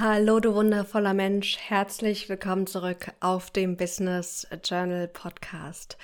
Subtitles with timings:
[0.00, 1.56] Hallo, du wundervoller Mensch.
[1.58, 5.98] Herzlich willkommen zurück auf dem Business Journal Podcast.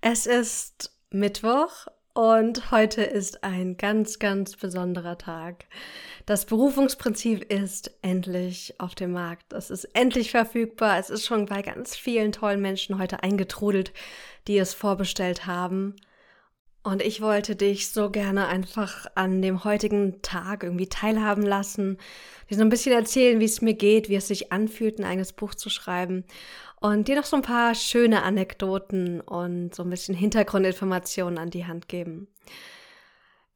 [0.00, 5.66] Es ist Mittwoch und heute ist ein ganz, ganz besonderer Tag.
[6.24, 9.52] Das Berufungsprinzip ist endlich auf dem Markt.
[9.52, 10.98] Es ist endlich verfügbar.
[10.98, 13.92] Es ist schon bei ganz vielen tollen Menschen heute eingetrudelt,
[14.46, 15.96] die es vorbestellt haben.
[16.84, 21.96] Und ich wollte dich so gerne einfach an dem heutigen Tag irgendwie teilhaben lassen,
[22.50, 25.32] dir so ein bisschen erzählen, wie es mir geht, wie es sich anfühlt, ein eigenes
[25.32, 26.24] Buch zu schreiben
[26.80, 31.64] und dir noch so ein paar schöne Anekdoten und so ein bisschen Hintergrundinformationen an die
[31.64, 32.28] Hand geben.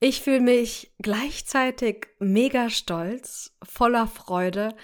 [0.01, 4.75] Ich fühle mich gleichzeitig mega stolz, voller Freude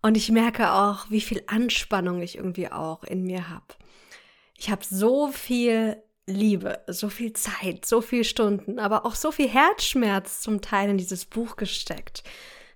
[0.00, 3.66] und ich merke auch, wie viel Anspannung ich irgendwie auch in mir habe.
[4.56, 9.48] Ich habe so viel Liebe, so viel Zeit, so viele Stunden, aber auch so viel
[9.48, 12.22] Herzschmerz zum Teil in dieses Buch gesteckt.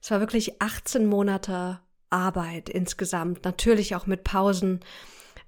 [0.02, 4.80] Es war wirklich 18 Monate Arbeit insgesamt, natürlich auch mit Pausen.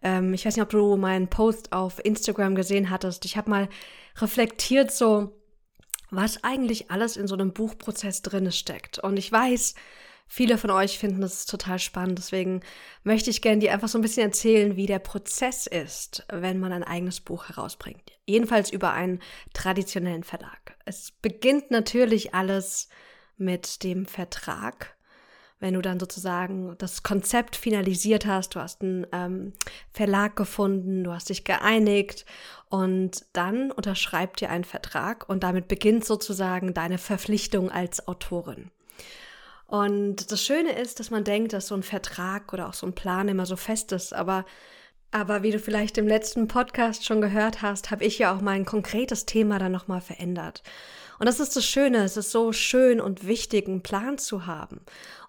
[0.03, 3.25] Ähm, ich weiß nicht, ob du meinen Post auf Instagram gesehen hattest.
[3.25, 3.69] Ich habe mal
[4.17, 5.35] reflektiert, so
[6.11, 8.99] was eigentlich alles in so einem Buchprozess drin steckt.
[8.99, 9.75] Und ich weiß,
[10.29, 12.61] Viele von euch finden das total spannend, deswegen
[13.03, 16.73] möchte ich gerne dir einfach so ein bisschen erzählen, wie der Prozess ist, wenn man
[16.73, 18.13] ein eigenes Buch herausbringt.
[18.27, 19.21] Jedenfalls über einen
[19.55, 20.77] traditionellen Verlag.
[20.85, 22.89] Es beginnt natürlich alles
[23.39, 24.97] mit dem Vertrag.
[25.61, 29.55] Wenn du dann sozusagen das Konzept finalisiert hast, du hast einen ähm,
[29.93, 32.27] Verlag gefunden, du hast dich geeinigt
[32.69, 38.71] und dann unterschreibt ihr einen Vertrag und damit beginnt sozusagen deine Verpflichtung als Autorin.
[39.69, 42.95] Und das Schöne ist, dass man denkt, dass so ein Vertrag oder auch so ein
[42.95, 44.45] Plan immer so fest ist, aber
[45.11, 48.67] aber wie du vielleicht im letzten Podcast schon gehört hast, habe ich ja auch mein
[48.67, 50.63] konkretes Thema dann nochmal verändert.
[51.19, 54.83] Und das ist das Schöne, es ist so schön und wichtig, einen Plan zu haben.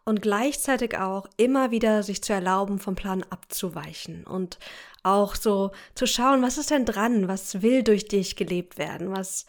[0.03, 4.25] Und gleichzeitig auch immer wieder sich zu erlauben, vom Plan abzuweichen.
[4.25, 4.59] Und
[5.03, 9.45] auch so zu schauen, was ist denn dran, was will durch dich gelebt werden, was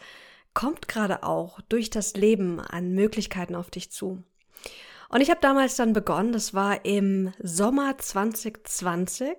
[0.53, 4.23] kommt gerade auch durch das Leben an Möglichkeiten auf dich zu.
[5.11, 9.35] Und ich habe damals dann begonnen, das war im Sommer 2020.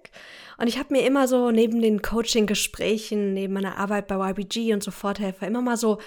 [0.59, 4.83] Und ich habe mir immer so neben den Coaching-Gesprächen, neben meiner Arbeit bei YBG und
[4.83, 5.99] Soforthelfer immer mal so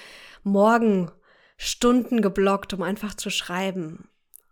[0.44, 4.08] Morgenstunden geblockt, um einfach zu schreiben.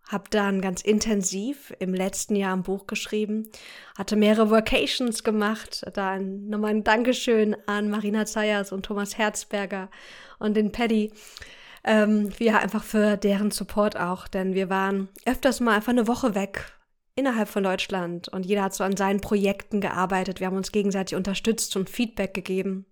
[0.08, 3.50] Hab dann ganz intensiv im letzten Jahr ein Buch geschrieben,
[3.96, 5.86] hatte mehrere Vocations gemacht.
[5.94, 9.90] Da nochmal ein Dankeschön an Marina Zayas und Thomas Herzberger
[10.40, 11.12] und den Paddy
[11.84, 16.36] ähm, ja, einfach für deren Support auch, denn wir waren öfters mal einfach eine Woche
[16.36, 16.72] weg
[17.16, 20.40] innerhalb von Deutschland und jeder hat so an seinen Projekten gearbeitet.
[20.40, 22.86] Wir haben uns gegenseitig unterstützt und Feedback gegeben.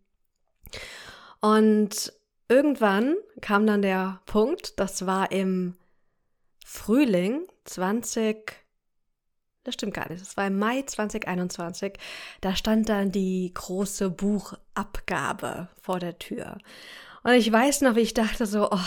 [1.39, 2.13] Und
[2.47, 5.75] irgendwann kam dann der Punkt, das war im
[6.65, 8.53] Frühling 20,
[9.63, 11.93] das stimmt gar nicht, das war im Mai 2021,
[12.41, 16.57] da stand dann die große Buchabgabe vor der Tür.
[17.23, 18.79] Und ich weiß noch, wie ich dachte so, oh,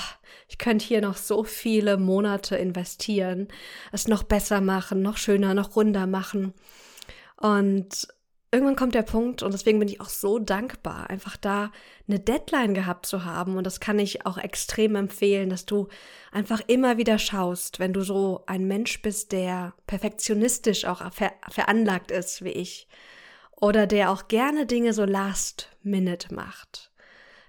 [0.48, 3.48] ich könnte hier noch so viele Monate investieren,
[3.92, 6.52] es noch besser machen, noch schöner, noch runder machen.
[7.36, 8.08] Und
[8.50, 11.70] irgendwann kommt der Punkt, und deswegen bin ich auch so dankbar, einfach da
[12.08, 13.56] eine Deadline gehabt zu haben.
[13.56, 15.88] Und das kann ich auch extrem empfehlen, dass du
[16.32, 22.10] einfach immer wieder schaust, wenn du so ein Mensch bist, der perfektionistisch auch ver veranlagt
[22.10, 22.88] ist wie ich.
[23.52, 26.90] Oder der auch gerne Dinge so last minute macht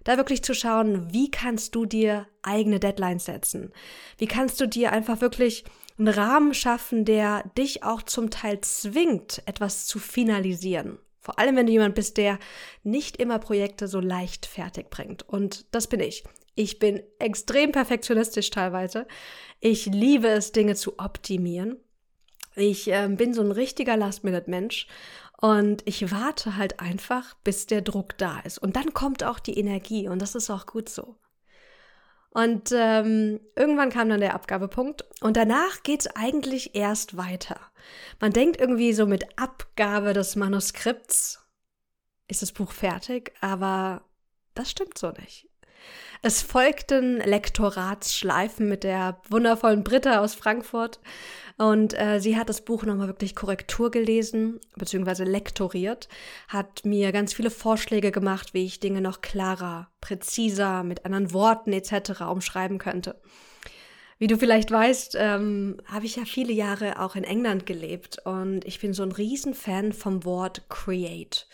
[0.05, 3.73] da wirklich zu schauen, wie kannst du dir eigene Deadlines setzen?
[4.17, 5.66] Wie kannst du dir einfach wirklich
[5.97, 10.99] einen Rahmen schaffen, der dich auch zum Teil zwingt, etwas zu finalisieren?
[11.19, 12.38] Vor allem, wenn du jemand bist, der
[12.83, 15.27] nicht immer Projekte so leicht fertig bringt.
[15.27, 16.23] Und das bin ich.
[16.53, 19.07] Ich bin extrem perfektionistisch teilweise.
[19.59, 21.77] Ich liebe es, Dinge zu optimieren.
[22.55, 24.87] Ich äh, bin so ein richtiger Last-Minute-Mensch
[25.41, 28.57] und ich warte halt einfach, bis der Druck da ist.
[28.57, 31.16] Und dann kommt auch die Energie und das ist auch gut so.
[32.29, 37.59] Und ähm, irgendwann kam dann der Abgabepunkt und danach geht es eigentlich erst weiter.
[38.20, 41.41] Man denkt irgendwie so mit Abgabe des Manuskripts
[42.28, 44.03] ist das Buch fertig, aber
[44.53, 45.47] das stimmt so nicht.
[46.22, 50.99] Es folgten Lektoratsschleifen mit der wundervollen Britta aus Frankfurt
[51.57, 56.09] und äh, sie hat das Buch nochmal wirklich Korrektur gelesen, beziehungsweise lektoriert,
[56.47, 61.72] hat mir ganz viele Vorschläge gemacht, wie ich Dinge noch klarer, präziser, mit anderen Worten
[61.72, 62.22] etc.
[62.22, 63.22] umschreiben könnte.
[64.17, 68.66] Wie du vielleicht weißt, ähm, habe ich ja viele Jahre auch in England gelebt und
[68.66, 71.47] ich bin so ein Riesenfan vom Wort create.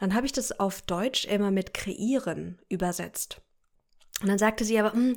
[0.00, 3.40] Dann habe ich das auf Deutsch immer mit kreieren übersetzt.
[4.20, 5.16] Und dann sagte sie aber, hm,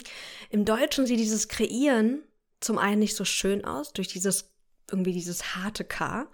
[0.50, 2.24] im Deutschen sieht dieses Kreieren
[2.60, 4.52] zum einen nicht so schön aus, durch dieses
[4.90, 6.28] irgendwie dieses harte K.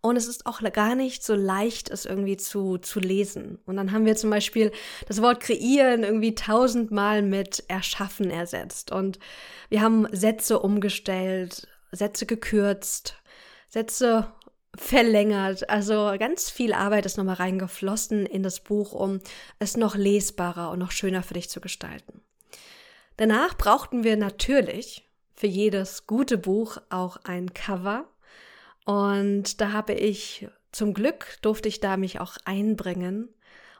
[0.00, 3.58] Und es ist auch gar nicht so leicht, es irgendwie zu, zu lesen.
[3.66, 4.70] Und dann haben wir zum Beispiel
[5.08, 8.92] das Wort kreieren irgendwie tausendmal mit erschaffen ersetzt.
[8.92, 9.18] Und
[9.70, 13.16] wir haben Sätze umgestellt, Sätze gekürzt,
[13.68, 14.32] Sätze
[14.78, 15.68] verlängert.
[15.68, 19.20] Also ganz viel Arbeit ist nochmal reingeflossen in das Buch, um
[19.58, 22.22] es noch lesbarer und noch schöner für dich zu gestalten.
[23.16, 28.08] Danach brauchten wir natürlich für jedes gute Buch auch ein Cover.
[28.84, 33.28] Und da habe ich zum Glück durfte ich da mich auch einbringen.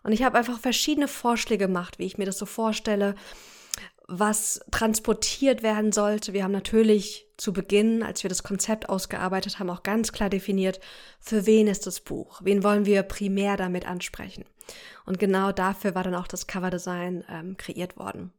[0.02, 3.14] Und ich habe einfach verschiedene Vorschläge gemacht, wie ich mir das so vorstelle,
[4.06, 6.32] was transportiert werden sollte.
[6.32, 10.81] Wir haben natürlich zu Beginn, als wir das Konzept ausgearbeitet haben, auch ganz klar definiert,
[11.20, 14.44] für wen ist das Buch, wen wollen wir primär damit ansprechen.
[15.06, 18.32] Und genau dafür war dann auch das Coverdesign ähm, kreiert worden.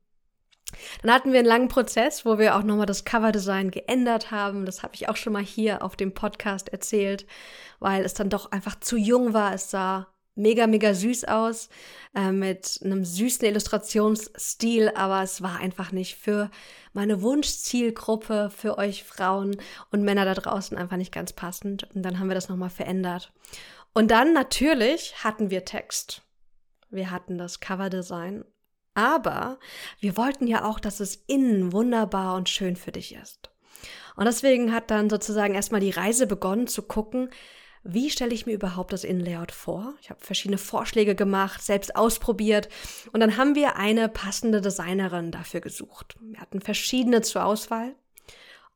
[1.02, 4.66] Dann hatten wir einen langen Prozess, wo wir auch nochmal das Coverdesign geändert haben.
[4.66, 7.26] Das habe ich auch schon mal hier auf dem Podcast erzählt,
[7.80, 9.54] weil es dann doch einfach zu jung war.
[9.54, 10.08] Es sah
[10.40, 11.70] mega, mega süß aus,
[12.16, 16.50] äh, mit einem süßen Illustrationsstil, aber es war einfach nicht für
[16.94, 19.58] meine Wunschzielgruppe, für euch Frauen
[19.92, 21.88] und Männer da draußen einfach nicht ganz passend.
[21.94, 23.32] Und dann haben wir das nochmal verändert.
[23.94, 26.24] Und dann natürlich hatten wir Text.
[26.90, 28.46] Wir hatten das Coverdesign.
[28.96, 29.60] Aber
[30.00, 33.52] wir wollten ja auch, dass es innen wunderbar und schön für dich ist.
[34.16, 37.30] Und deswegen hat dann sozusagen erstmal die Reise begonnen zu gucken,
[37.84, 39.94] wie stelle ich mir überhaupt das Innenlayout vor?
[40.02, 42.70] Ich habe verschiedene Vorschläge gemacht, selbst ausprobiert
[43.12, 46.16] und dann haben wir eine passende Designerin dafür gesucht.
[46.22, 47.96] Wir hatten verschiedene zur Auswahl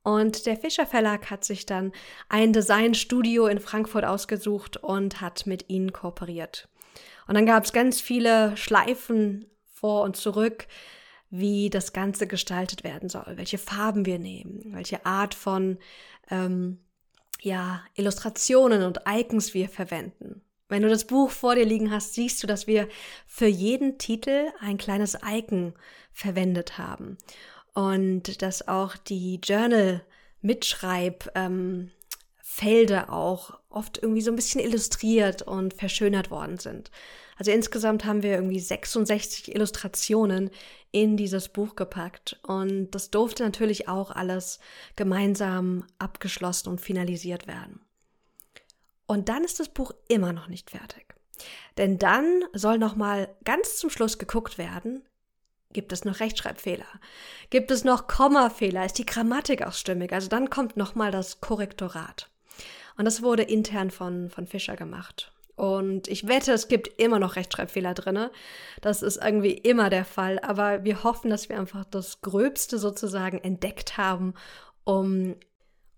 [0.03, 1.93] und der Fischer Verlag hat sich dann
[2.29, 6.67] ein Designstudio in Frankfurt ausgesucht und hat mit ihnen kooperiert.
[7.27, 10.67] Und dann gab es ganz viele Schleifen vor und zurück,
[11.29, 15.79] wie das Ganze gestaltet werden soll, welche Farben wir nehmen, welche Art von
[16.29, 16.79] ähm,
[17.41, 20.41] ja, Illustrationen und Icons wir verwenden.
[20.69, 22.87] Wenn du das Buch vor dir liegen hast, siehst du, dass wir
[23.27, 25.73] für jeden Titel ein kleines Icon
[26.13, 27.17] verwendet haben
[27.73, 31.91] und dass auch die Journal-Mitschreib ähm,
[32.55, 36.91] Felder auch oft irgendwie so ein bisschen illustriert und verschönert worden sind.
[37.35, 40.51] Also insgesamt haben wir irgendwie 66 Illustrationen
[40.91, 44.59] in dieses Buch gepackt und das durfte natürlich auch alles
[44.95, 47.81] gemeinsam abgeschlossen und finalisiert werden.
[49.07, 51.15] Und dann ist das Buch immer noch nicht fertig.
[51.79, 55.01] Denn dann soll noch mal ganz zum Schluss geguckt werden,
[55.73, 56.85] Gibt es noch Rechtschreibfehler?
[57.49, 58.85] Gibt es noch Kommafehler?
[58.85, 60.13] Ist die Grammatik auch stimmig?
[60.13, 62.29] Also dann kommt nochmal das Korrektorat.
[62.97, 65.31] Und das wurde intern von, von Fischer gemacht.
[65.55, 68.29] Und ich wette, es gibt immer noch Rechtschreibfehler drin.
[68.81, 70.39] Das ist irgendwie immer der Fall.
[70.39, 74.33] Aber wir hoffen, dass wir einfach das Gröbste sozusagen entdeckt haben,
[74.83, 75.35] um,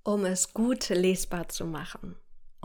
[0.03, 2.15] um es gut lesbar zu machen.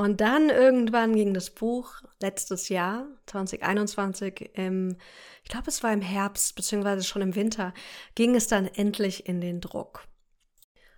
[0.01, 4.97] Und dann irgendwann ging das Buch letztes Jahr, 2021, im,
[5.45, 7.75] ich glaube, es war im Herbst, beziehungsweise schon im Winter,
[8.15, 10.09] ging es dann endlich in den Druck.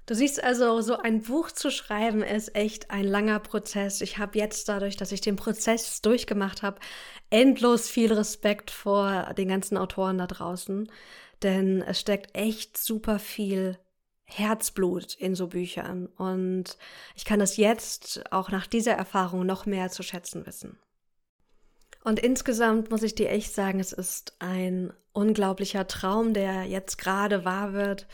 [0.06, 4.00] Du siehst also, so ein Buch zu schreiben ist echt ein langer Prozess.
[4.00, 6.80] Ich habe jetzt dadurch, dass ich den Prozess durchgemacht habe,
[7.30, 10.90] endlos viel Respekt vor den ganzen Autoren da draußen.
[11.42, 13.78] Denn es steckt echt super viel
[14.24, 16.06] Herzblut in so Büchern.
[16.06, 16.76] Und
[17.14, 20.78] ich kann das jetzt auch nach dieser Erfahrung noch mehr zu schätzen wissen.
[22.02, 27.44] Und insgesamt muss ich dir echt sagen, es ist ein unglaublicher Traum, der jetzt gerade
[27.44, 28.08] wahr wird.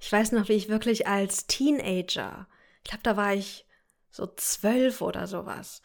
[0.00, 2.46] Ich weiß noch, wie ich wirklich als Teenager,
[2.82, 3.66] ich glaube, da war ich
[4.10, 5.82] so zwölf oder sowas,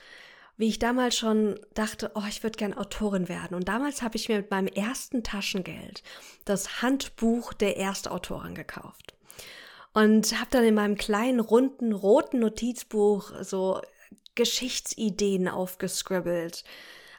[0.58, 3.56] wie ich damals schon dachte, oh, ich würde gern Autorin werden.
[3.56, 6.04] Und damals habe ich mir mit meinem ersten Taschengeld
[6.44, 9.16] das Handbuch der Erstautorin gekauft.
[9.94, 13.82] Und habe dann in meinem kleinen, runden, roten Notizbuch so
[14.36, 16.64] Geschichtsideen aufgescribbelt.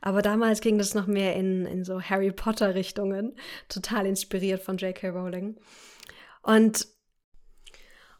[0.03, 3.37] Aber damals ging das noch mehr in, in so Harry Potter Richtungen,
[3.69, 5.09] total inspiriert von J.K.
[5.09, 5.57] Rowling.
[6.43, 6.89] Und,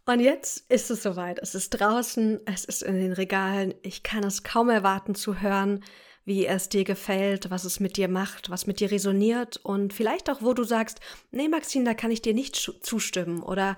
[0.07, 1.39] und jetzt ist es soweit.
[1.41, 3.75] Es ist draußen, es ist in den Regalen.
[3.83, 5.83] Ich kann es kaum erwarten zu hören,
[6.25, 10.29] wie es dir gefällt, was es mit dir macht, was mit dir resoniert und vielleicht
[10.31, 11.01] auch, wo du sagst,
[11.31, 13.75] nee, Maxine, da kann ich dir nicht zustimmen oder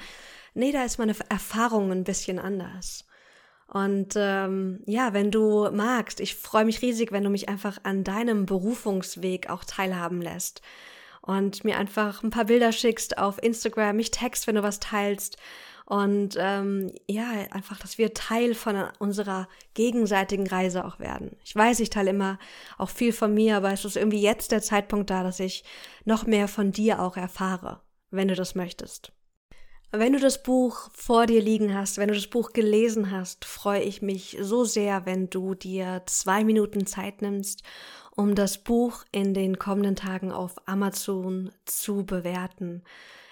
[0.54, 3.06] nee, da ist meine Erfahrung ein bisschen anders.
[3.68, 8.04] Und ähm, ja, wenn du magst, ich freue mich riesig, wenn du mich einfach an
[8.04, 10.60] deinem Berufungsweg auch teilhaben lässt
[11.22, 15.36] und mir einfach ein paar Bilder schickst auf Instagram, mich text, wenn du was teilst.
[15.86, 21.36] Und ähm, ja, einfach, dass wir Teil von unserer gegenseitigen Reise auch werden.
[21.44, 22.38] Ich weiß, ich teile immer
[22.78, 25.64] auch viel von mir, aber es ist irgendwie jetzt der Zeitpunkt da, dass ich
[26.04, 29.12] noch mehr von dir auch erfahre, wenn du das möchtest.
[29.94, 33.82] Wenn du das Buch vor dir liegen hast, wenn du das Buch gelesen hast, freue
[33.82, 37.62] ich mich so sehr, wenn du dir zwei Minuten Zeit nimmst,
[38.16, 42.82] um das Buch in den kommenden Tagen auf Amazon zu bewerten.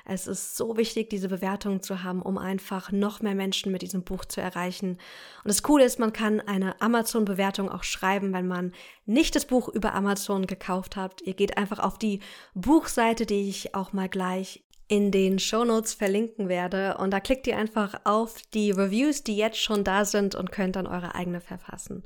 [0.04, 4.02] Es ist so wichtig, diese Bewertung zu haben, um einfach noch mehr Menschen mit diesem
[4.02, 4.98] Buch zu erreichen.
[5.42, 8.72] Und das Coole ist, man kann eine Amazon-Bewertung auch schreiben, wenn man
[9.06, 11.22] nicht das Buch über Amazon gekauft hat.
[11.22, 12.20] Ihr geht einfach auf die
[12.52, 16.96] Buchseite, die ich auch mal gleich in den Shownotes verlinken werde.
[16.98, 20.74] Und da klickt ihr einfach auf die Reviews, die jetzt schon da sind und könnt
[20.74, 22.02] dann eure eigene verfassen.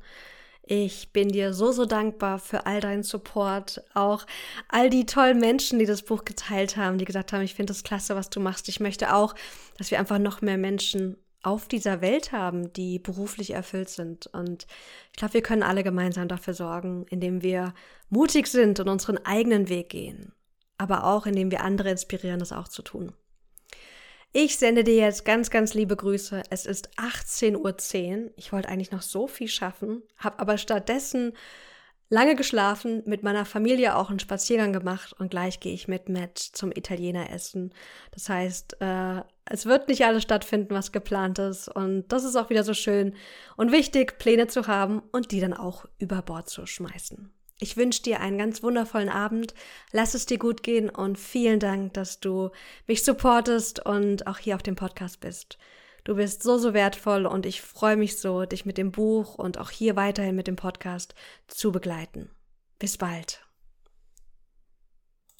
[0.61, 4.27] Ich bin dir so, so dankbar für all deinen Support, auch
[4.67, 7.83] all die tollen Menschen, die das Buch geteilt haben, die gesagt haben, ich finde es
[7.83, 8.69] klasse, was du machst.
[8.69, 9.33] Ich möchte auch,
[9.79, 14.27] dass wir einfach noch mehr Menschen auf dieser Welt haben, die beruflich erfüllt sind.
[14.27, 14.67] Und
[15.11, 17.73] ich glaube, wir können alle gemeinsam dafür sorgen, indem wir
[18.09, 20.35] mutig sind und unseren eigenen Weg gehen
[20.77, 23.13] aber auch indem wir andere inspirieren, das auch zu tun.
[24.33, 26.43] Ich sende dir jetzt ganz, ganz liebe Grüße.
[26.49, 27.55] Es ist 18.10
[28.25, 28.31] Uhr.
[28.35, 31.33] Ich wollte eigentlich noch so viel schaffen, habe aber stattdessen
[32.09, 36.37] lange geschlafen, mit meiner Familie auch einen Spaziergang gemacht und gleich gehe ich mit Matt
[36.37, 37.73] zum Italiener essen.
[38.11, 41.67] Das heißt, äh, es wird nicht alles stattfinden, was geplant ist.
[41.67, 43.15] Und das ist auch wieder so schön
[43.57, 47.31] und wichtig, Pläne zu haben und die dann auch über Bord zu schmeißen.
[47.59, 49.53] Ich wünsche dir einen ganz wundervollen Abend.
[49.91, 52.51] Lass es dir gut gehen und vielen Dank, dass du
[52.85, 55.57] mich supportest und auch hier auf dem Podcast bist.
[56.03, 59.57] Du bist so, so wertvoll und ich freue mich so, dich mit dem Buch und
[59.57, 61.15] auch hier weiterhin mit dem Podcast
[61.47, 62.29] zu begleiten.
[62.77, 63.44] Bis bald.